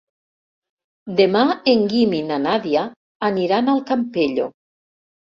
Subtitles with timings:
[1.17, 1.43] Demà
[1.73, 2.85] en Guim i na Nàdia
[3.27, 4.49] aniran al Campello.